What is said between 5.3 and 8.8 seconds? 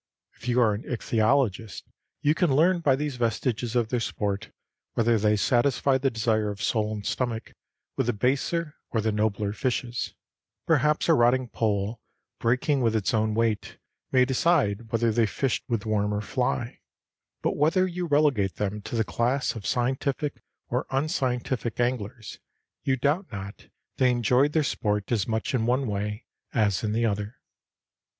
satisfied the desire of soul and stomach with the baser